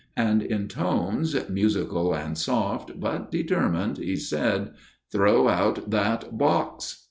[0.17, 4.71] And in tones, musical and soft but determined, he said:
[5.11, 6.99] "Throw out that box!"